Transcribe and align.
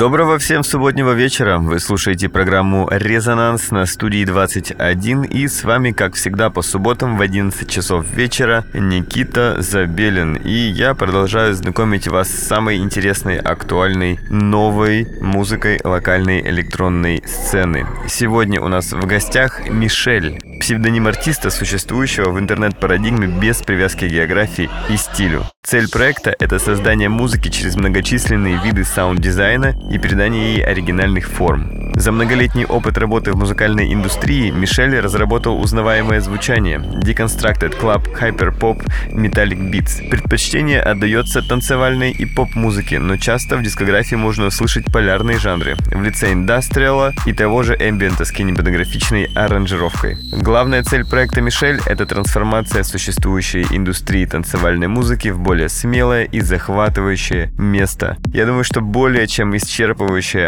Доброго 0.00 0.38
всем 0.38 0.62
субботнего 0.64 1.12
вечера. 1.12 1.58
Вы 1.58 1.78
слушаете 1.78 2.30
программу 2.30 2.88
«Резонанс» 2.90 3.70
на 3.70 3.84
студии 3.84 4.24
21. 4.24 5.24
И 5.24 5.46
с 5.46 5.62
вами, 5.62 5.90
как 5.92 6.14
всегда, 6.14 6.48
по 6.48 6.62
субботам 6.62 7.18
в 7.18 7.20
11 7.20 7.68
часов 7.68 8.06
вечера 8.10 8.64
Никита 8.72 9.56
Забелин. 9.60 10.36
И 10.36 10.54
я 10.54 10.94
продолжаю 10.94 11.52
знакомить 11.52 12.08
вас 12.08 12.30
с 12.30 12.46
самой 12.46 12.78
интересной, 12.78 13.36
актуальной, 13.36 14.18
новой 14.30 15.06
музыкой 15.20 15.78
локальной 15.84 16.40
электронной 16.48 17.22
сцены. 17.26 17.86
Сегодня 18.08 18.62
у 18.62 18.68
нас 18.68 18.92
в 18.92 19.04
гостях 19.04 19.68
Мишель, 19.68 20.38
псевдоним 20.60 21.08
артиста, 21.08 21.50
существующего 21.50 22.30
в 22.30 22.38
интернет-парадигме 22.38 23.26
без 23.26 23.58
привязки 23.60 24.08
к 24.08 24.12
географии 24.12 24.70
и 24.88 24.96
стилю. 24.96 25.44
Цель 25.62 25.90
проекта— 25.90 26.34
это 26.38 26.58
создание 26.58 27.10
музыки 27.10 27.50
через 27.50 27.76
многочисленные 27.76 28.58
виды 28.64 28.82
саунд-дизайна 28.82 29.74
и 29.90 29.98
придание 29.98 30.54
ей 30.54 30.64
оригинальных 30.64 31.28
форм. 31.28 31.80
За 31.94 32.12
многолетний 32.12 32.64
опыт 32.64 32.96
работы 32.96 33.32
в 33.32 33.36
музыкальной 33.36 33.92
индустрии 33.92 34.50
Мишель 34.50 34.98
разработал 35.00 35.60
узнаваемое 35.60 36.20
звучание 36.20 36.78
Deconstructed 36.78 37.78
Club, 37.78 38.06
Hyperpop, 38.18 38.86
Metallic 39.12 39.70
Beats. 39.70 40.08
Предпочтение 40.08 40.80
отдается 40.80 41.42
танцевальной 41.42 42.12
и 42.12 42.24
поп-музыке, 42.24 42.98
но 43.00 43.16
часто 43.16 43.56
в 43.56 43.62
дискографии 43.62 44.14
можно 44.14 44.46
услышать 44.46 44.86
полярные 44.86 45.38
жанры 45.38 45.76
в 45.90 46.02
лице 46.02 46.32
индастриала 46.32 47.12
и 47.26 47.32
того 47.32 47.64
же 47.64 47.74
эмбиента 47.74 48.24
с 48.24 48.30
кинематографичной 48.30 49.24
аранжировкой. 49.34 50.16
Главная 50.32 50.84
цель 50.84 51.04
проекта 51.04 51.40
Мишель— 51.40 51.80
это 51.86 52.06
трансформация 52.06 52.84
существующей 52.84 53.66
индустрии 53.70 54.24
танцевальной 54.24 54.88
музыки 54.88 55.28
в 55.28 55.40
более 55.40 55.68
смелое 55.68 56.24
и 56.24 56.40
захватывающее 56.40 57.50
место. 57.58 58.16
Я 58.32 58.46
думаю, 58.46 58.64
что 58.64 58.80
более 58.80 59.26
чем 59.26 59.54
исчерпывающее 59.56 59.79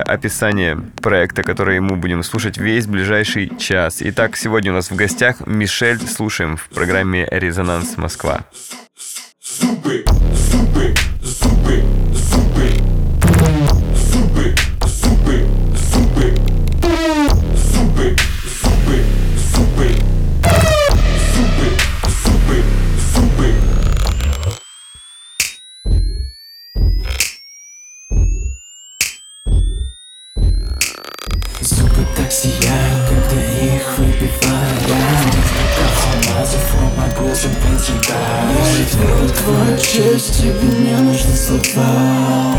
описание 0.03 0.77
проекта, 1.01 1.43
который 1.43 1.81
мы 1.81 1.97
будем 1.97 2.23
слушать 2.23 2.59
весь 2.59 2.87
ближайший 2.87 3.51
час. 3.57 3.99
Итак, 4.01 4.37
сегодня 4.37 4.73
у 4.73 4.75
нас 4.75 4.91
в 4.91 4.95
гостях 4.95 5.47
Мишель. 5.47 5.99
Слушаем 6.07 6.59
в 6.59 6.69
программе 6.69 7.27
«Резонанс 7.31 7.97
Москва». 7.97 8.43
Зубы, 9.43 10.05
зубы, 10.35 10.95
зубы. 11.23 11.83
Честь, 39.93 40.39
тебе 40.39 40.69
не 40.79 40.97
нужны 40.97 41.37
слова 41.37 42.57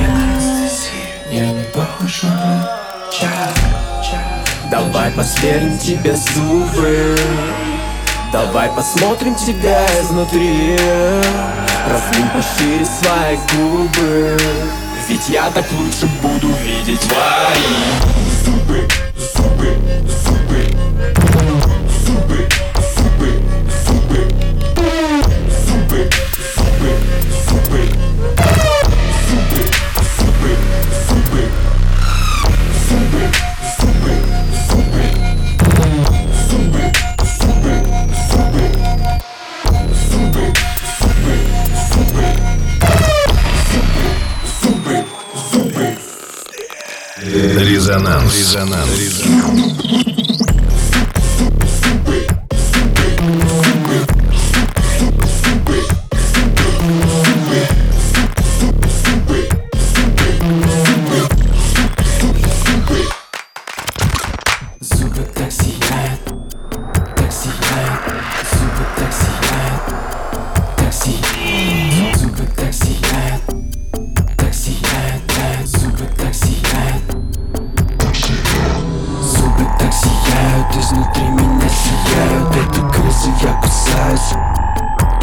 Я 1.31 1.47
не 1.47 1.63
похож 1.73 2.23
на 2.23 2.79
Давай 4.69 5.11
посверим 5.11 5.77
тебе 5.77 6.15
зубы. 6.15 7.15
Давай 8.31 8.69
посмотрим 8.69 9.35
тебя 9.35 9.85
изнутри. 10.01 10.77
Раздвинь 11.87 12.29
пошире 12.29 12.85
свои 12.85 13.37
губы. 13.53 14.37
Ведь 15.07 15.29
я 15.29 15.49
так 15.51 15.65
лучше 15.73 16.07
буду 16.21 16.47
видеть 16.63 17.01
твои 17.01 18.32
зубы. 47.63 47.75
Резонанс. 47.75 48.35
Резонанс. 48.35 49.72
Сияют, 81.73 82.49
от 82.49 82.77
этой 82.77 83.45
Я 83.45 83.53
кусаюсь, 83.61 84.33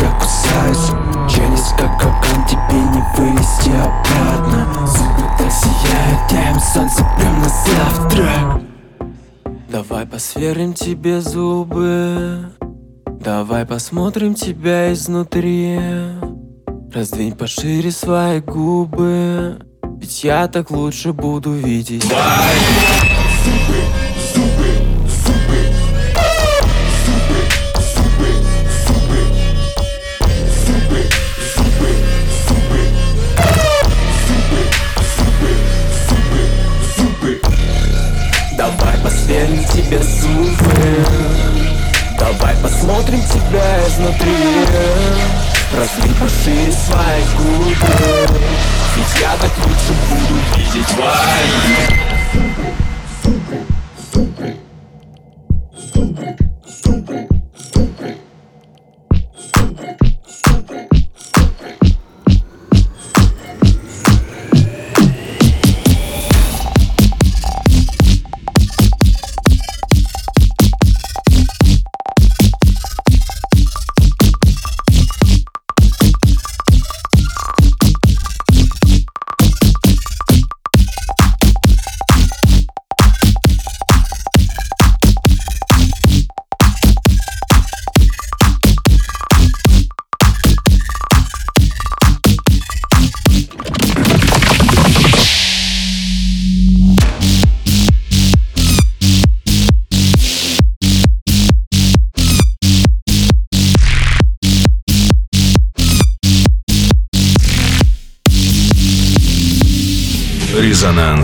я 0.00 0.10
кусаюсь 0.18 0.90
Через 1.28 1.68
как 1.78 1.98
капкан 1.98 2.44
тебе 2.46 2.80
не 2.80 3.02
вылезти 3.16 3.70
обратно 3.70 4.86
Зубы 4.86 5.28
так 5.38 5.50
сияют, 5.52 6.32
я 6.32 6.50
им 6.50 6.60
солнце 6.60 7.04
прям 7.16 7.40
на 7.40 7.48
завтра 7.48 8.60
Давай 9.70 10.04
посверим 10.04 10.74
тебе 10.74 11.20
зубы. 11.20 12.52
Давай 13.06 13.64
посмотрим 13.64 14.34
тебя 14.34 14.92
изнутри. 14.92 15.78
Раздвинь 16.92 17.36
пошире 17.36 17.92
свои 17.92 18.40
губы. 18.40 19.60
Ведь 20.00 20.24
я 20.24 20.48
так 20.48 20.72
лучше 20.72 21.12
буду 21.12 21.52
видеть. 21.52 22.04
Bye. 22.04 23.09
Тебе 39.90 40.02
зубы 40.02 41.04
Давай 42.18 42.54
посмотрим 42.62 43.20
тебя 43.22 43.88
изнутри. 43.88 44.36
Разлей 45.72 46.14
пошире 46.14 46.72
свои 46.72 47.22
губы. 47.36 48.38
Ведь 48.96 49.20
я 49.20 49.32
так 49.40 49.50
лучше 49.66 49.94
буду 50.08 50.40
видеть 50.56 50.86
твои 50.88 52.19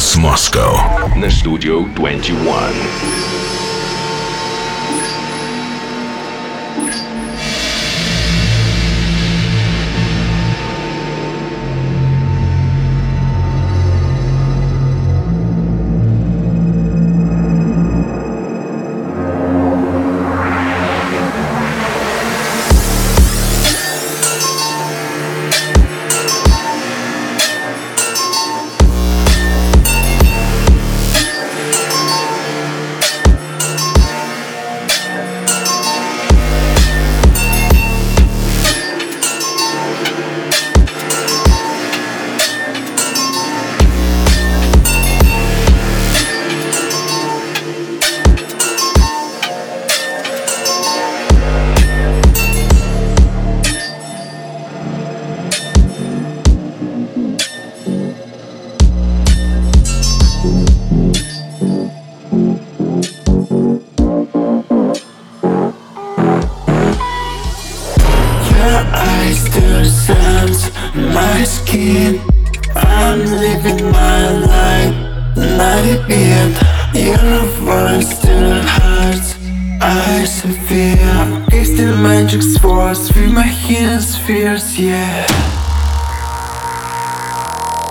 Dance 0.06 0.18
Moscow 0.18 1.20
the 1.20 1.28
Studio 1.28 1.84
21. 1.94 3.25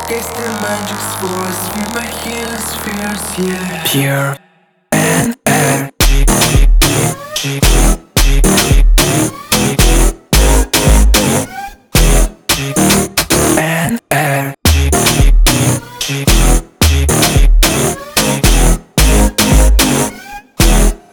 Taste 0.07 0.35
the 0.35 0.41
magic's 0.61 1.15
force, 1.15 1.69
feel 1.69 1.89
my 1.95 2.05
healing 2.21 2.61
spheres, 2.61 3.25
yeah. 3.39 3.83
Pure 3.87 4.37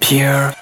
Pure 0.00 0.61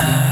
I 0.00 0.27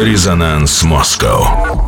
Резонанс 0.00 0.84
Москва. 0.84 1.87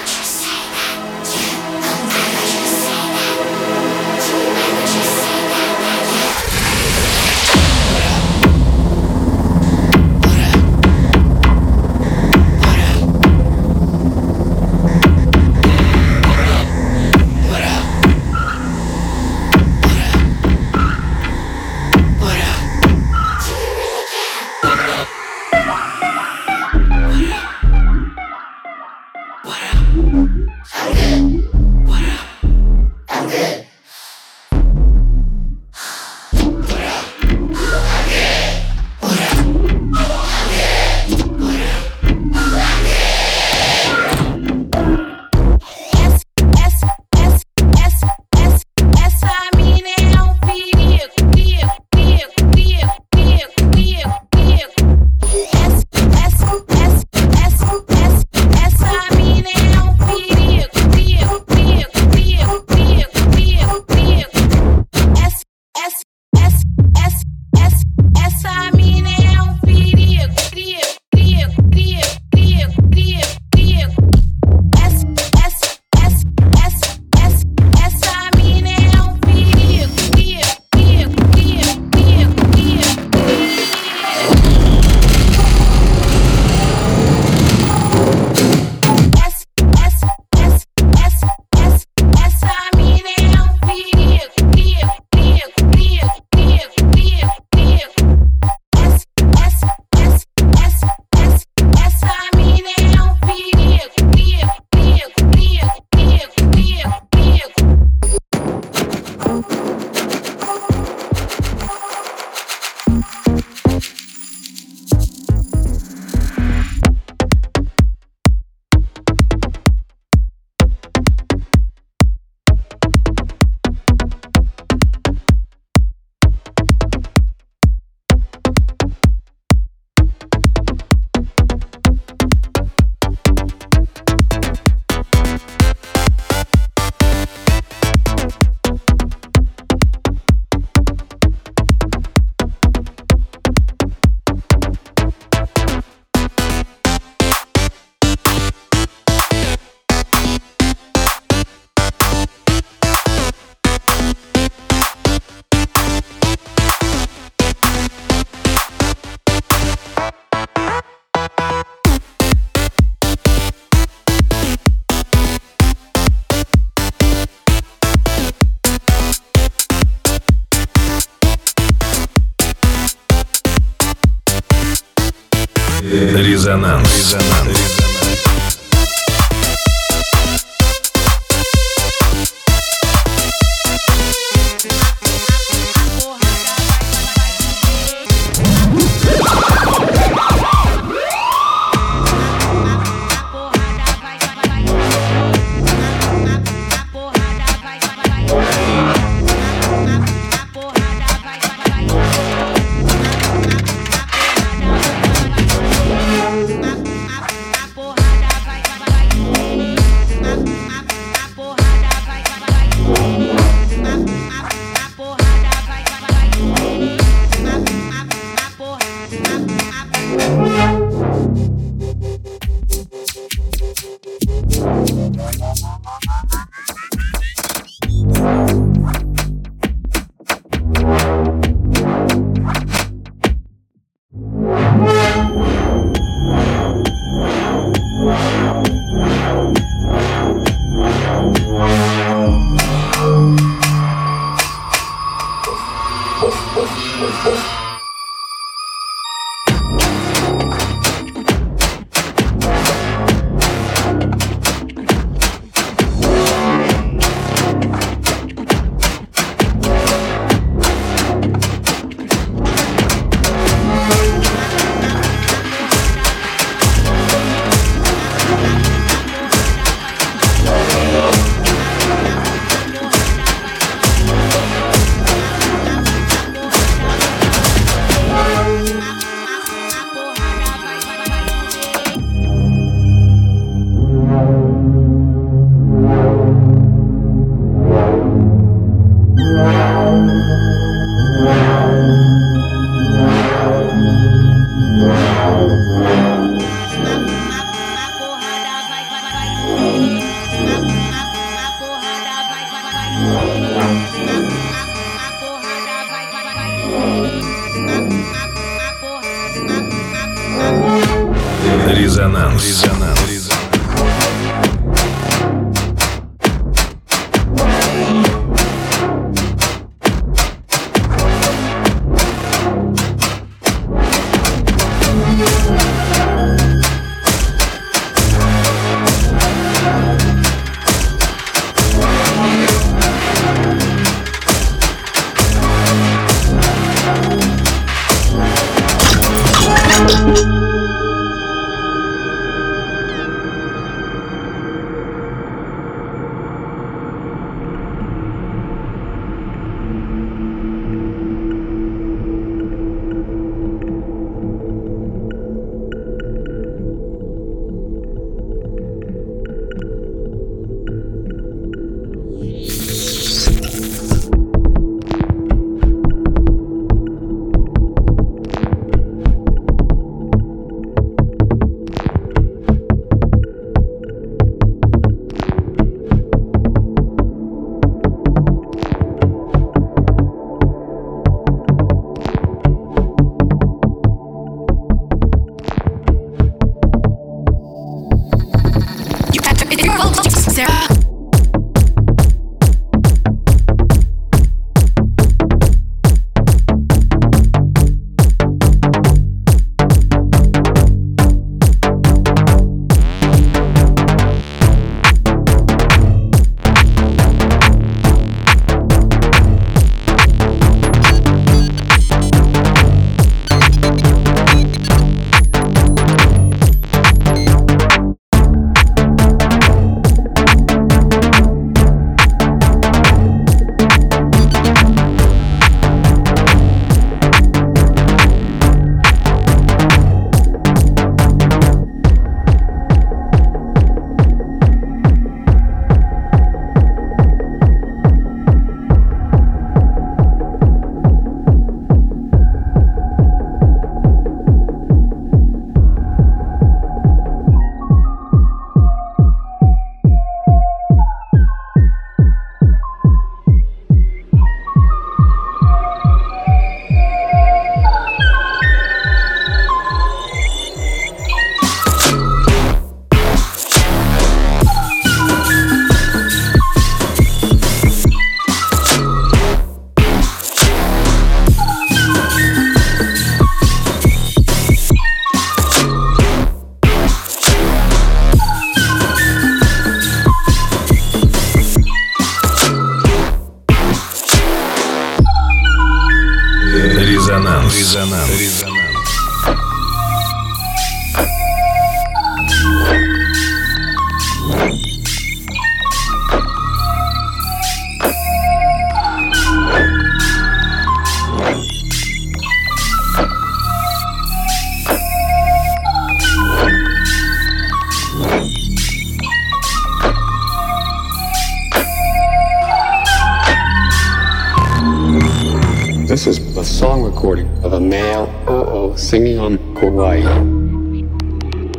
singing 518.91 519.17
on 519.19 519.37
Hawaii. 519.55 520.01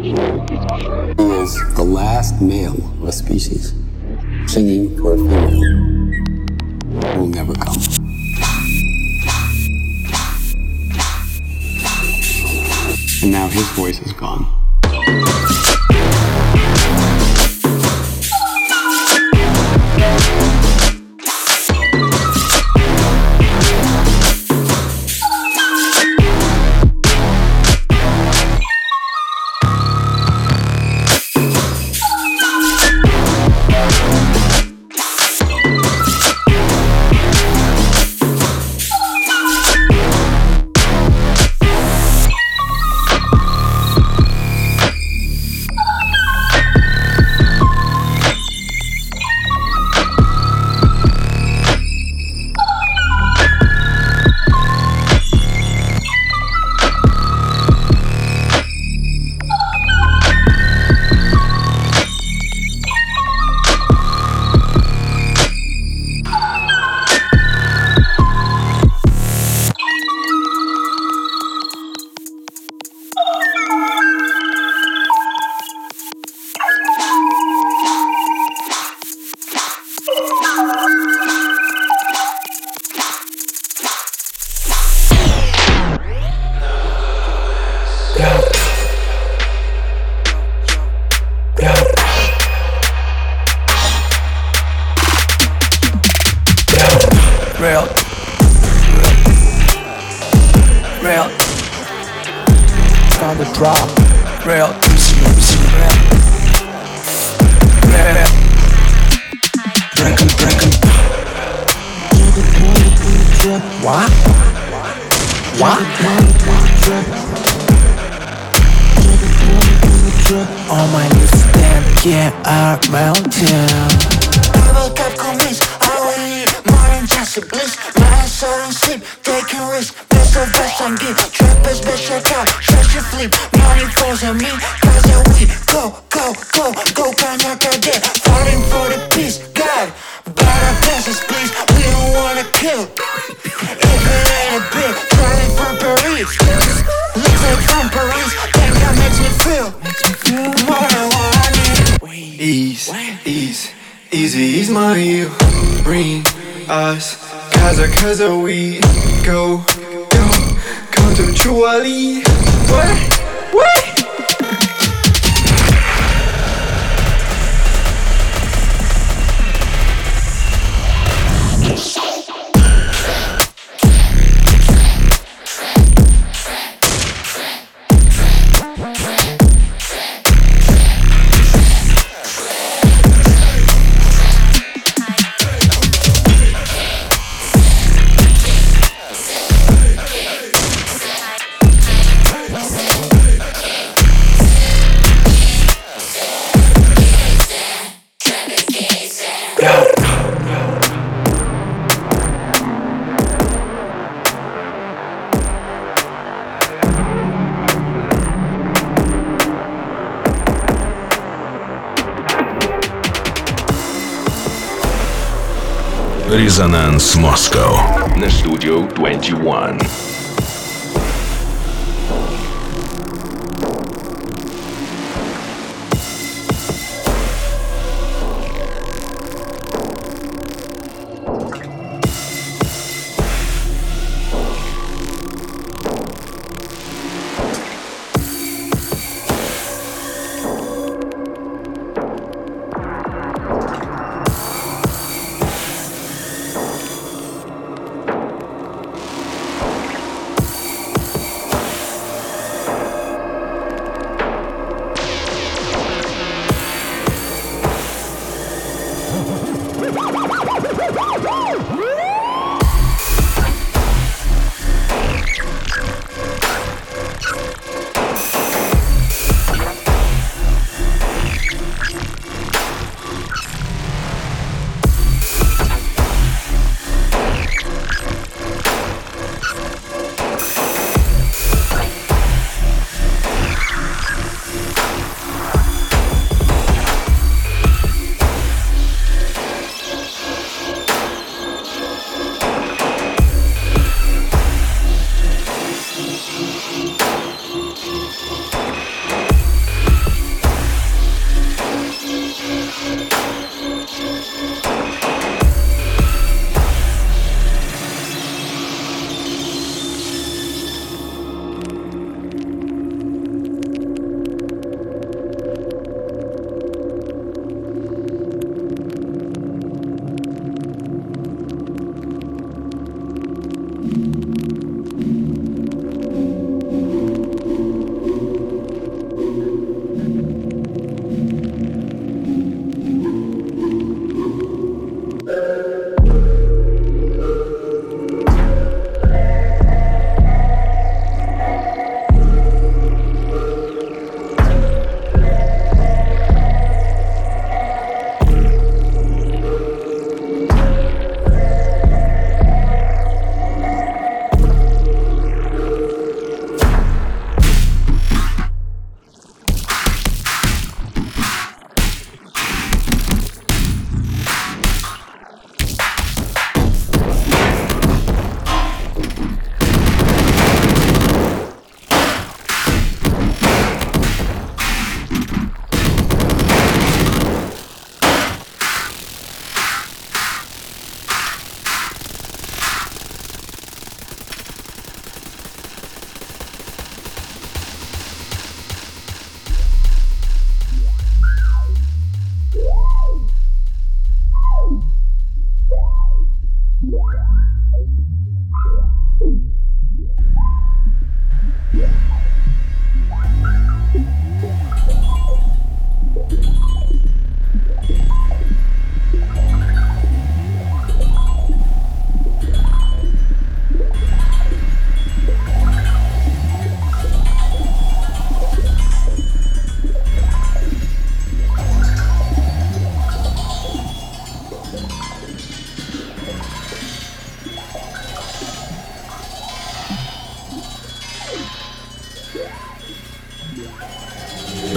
He 0.02 0.12
is 1.40 1.74
the 1.76 1.82
last 1.82 2.42
male 2.42 2.74
of 2.74 3.04
a 3.04 3.10
species 3.10 3.72
singing 4.46 4.94
for 4.98 5.14
a 5.14 5.16
female 5.16 5.60
will 7.16 7.28
never 7.28 7.54
come. 7.54 7.80
And 13.22 13.32
now 13.32 13.48
his 13.48 13.66
voice 13.70 13.98
is 14.02 14.12
gone. 14.12 14.44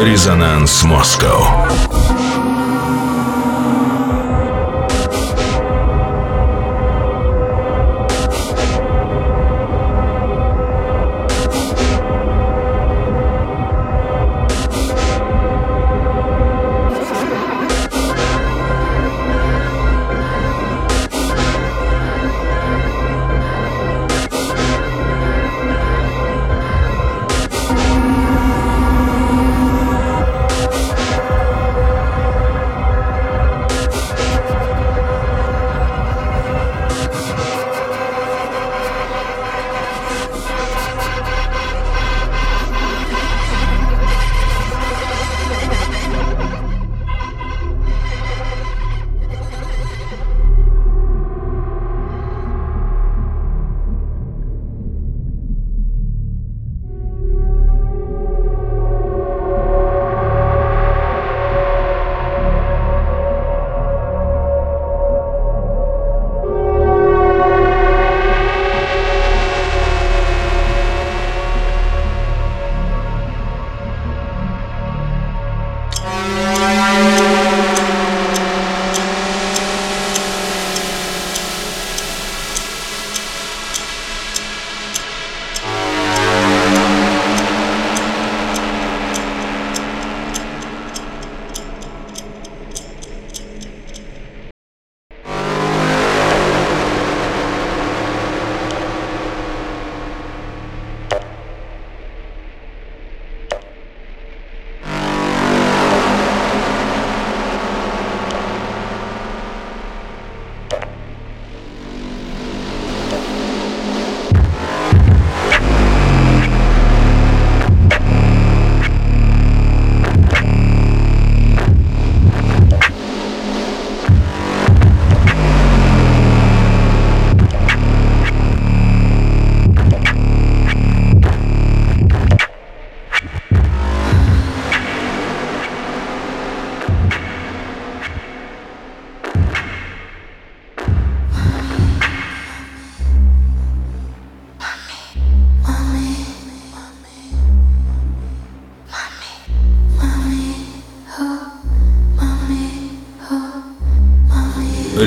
Резонанс 0.00 0.82
Москва. 0.82 1.68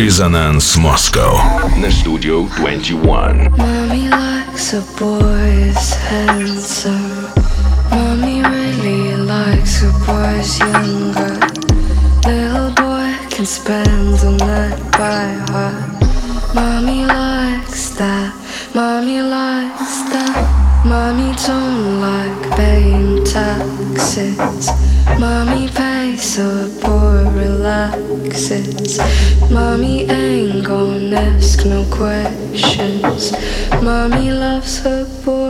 Resonance 0.03 0.77
Moscow 0.81 1.39
на 1.79 1.89
Studio 1.89 2.45
21. 2.57 3.55
Mommy 3.57 4.09
likes 4.09 4.73
a 4.73 4.81
boy's 4.99 5.93
handsome. 5.93 7.29
Mommy 7.89 8.41
really 8.43 9.15
likes 9.15 9.81
a 9.81 9.91
boy's 10.05 10.59
younger. 10.59 11.39
Little 12.27 12.71
boy 12.75 13.15
can 13.29 13.45
spend 13.45 14.19
all 14.25 14.31
night 14.31 14.77
by 14.91 15.39
her. 15.53 15.71
Mommy 16.53 17.05
likes 17.05 17.91
that. 17.95 18.33
Mommy 18.75 19.21
likes 19.21 20.03
that. 20.11 20.83
Mommy 20.83 21.33
don't 21.47 22.01
like 22.01 22.57
paying 22.57 23.23
taxes. 23.23 24.67
Mommy 25.19 25.67
the 25.67 26.69
boy 26.81 27.29
relaxes. 27.37 28.99
Mommy 29.51 30.09
ain't 30.09 30.65
gonna 30.65 31.15
ask 31.15 31.65
no 31.65 31.85
questions. 31.91 33.31
Mommy 33.81 34.31
loves 34.31 34.79
her 34.79 35.05
boy. 35.23 35.42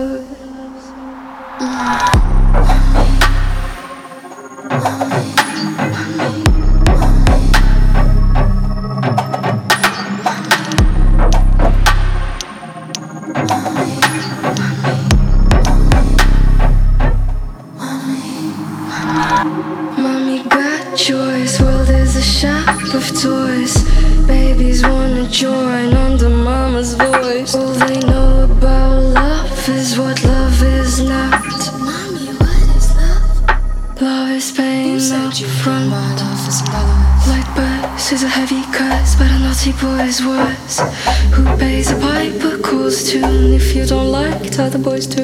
Who 40.22 41.58
pays 41.58 41.90
a 41.90 41.96
piper 42.00 42.60
calls 42.60 43.10
tune 43.10 43.54
if 43.54 43.76
you 43.76 43.84
don't 43.84 44.12
like 44.12 44.46
it, 44.46 44.60
other 44.60 44.78
boys 44.78 45.08
do. 45.08 45.24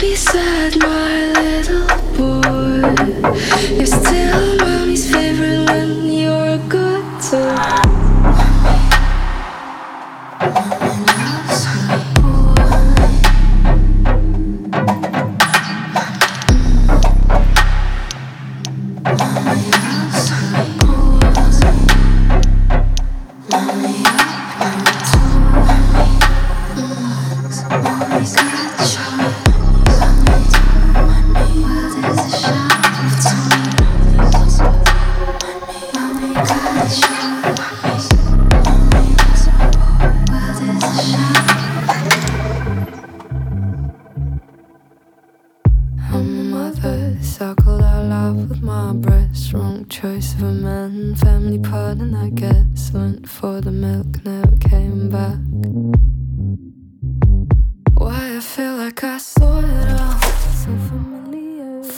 Be 0.00 0.16
sad, 0.16 0.76
my 0.80 1.13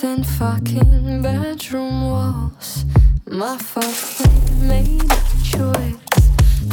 And 0.06 0.24
fucking 0.24 1.20
bedroom 1.20 2.08
walls. 2.08 2.84
My 3.26 3.58
fucking 3.58 4.68
made 4.68 5.02
a 5.02 5.20
choice. 5.42 5.96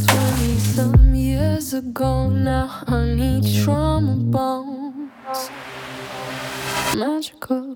20 0.05 0.57
some 0.59 1.15
years 1.15 1.73
ago, 1.73 2.29
now 2.29 2.83
I 2.85 3.05
need 3.15 3.63
trauma 3.63 4.13
bones. 4.13 5.49
Magical. 6.95 7.75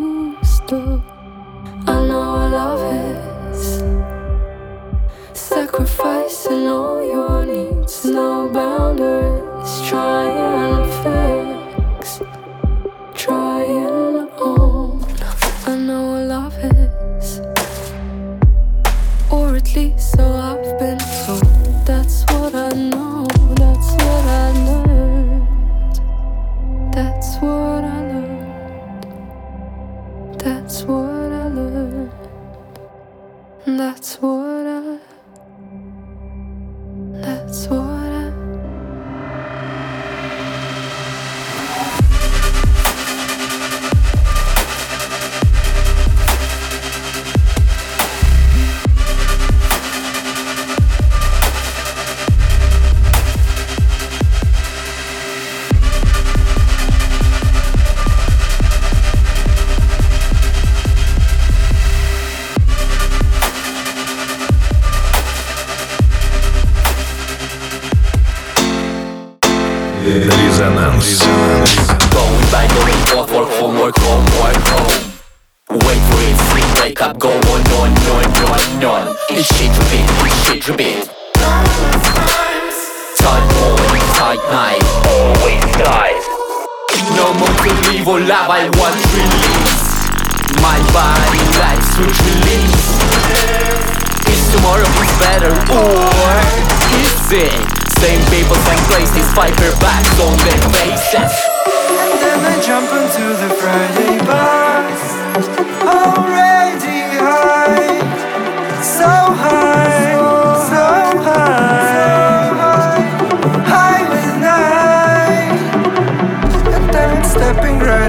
surface, 16.61 17.39
or 19.31 19.55
at 19.55 19.75
least 19.75 20.11
so 20.11 20.25
I've 20.25 20.79
been. 20.79 21.00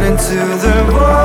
into 0.05 0.35
the 0.35 0.93
wall 0.93 1.22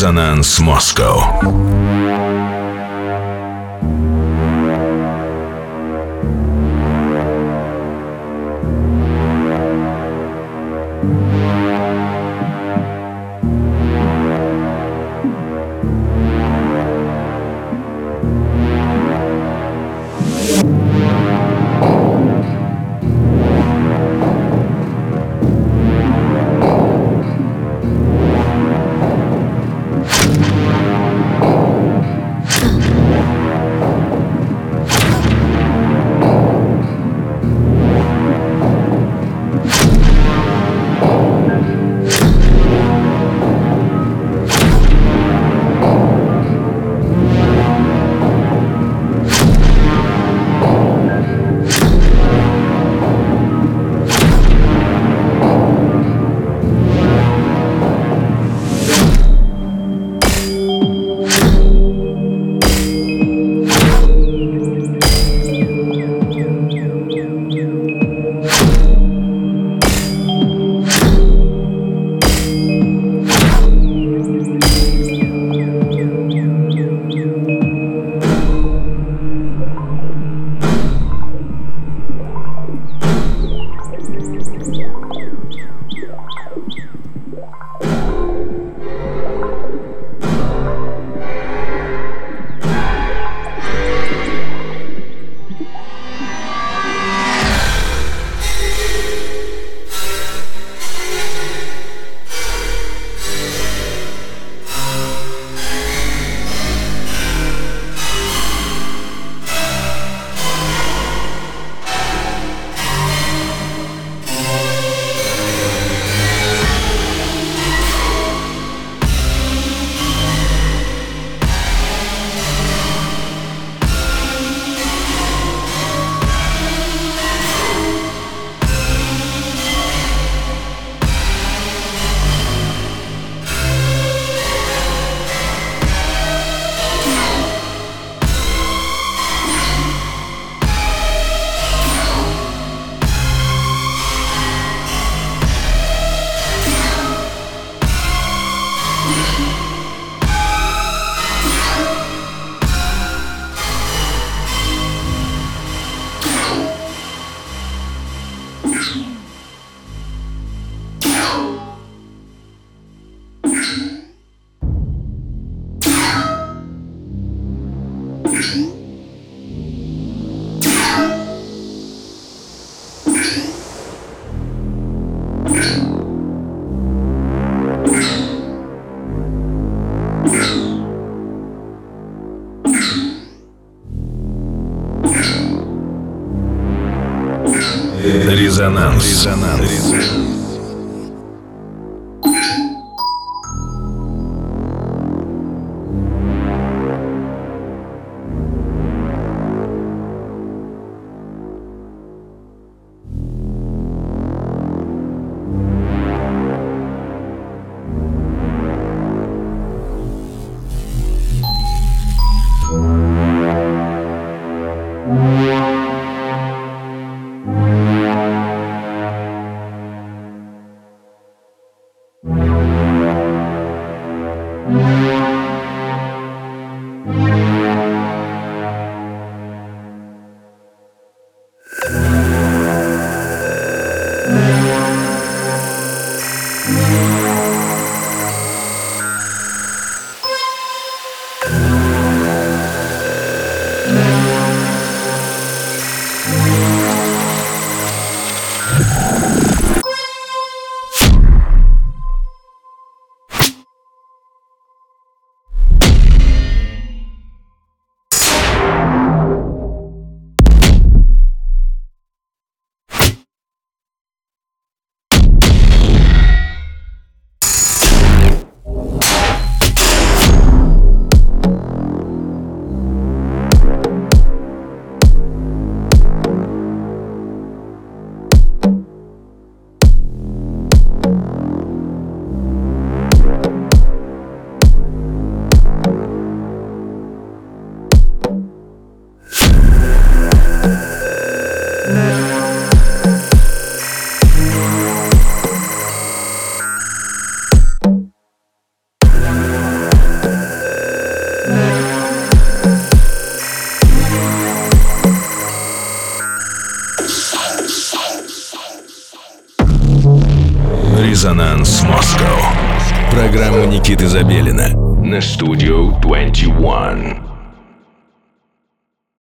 Resonance 0.00 0.62
Moscow. 0.62 1.59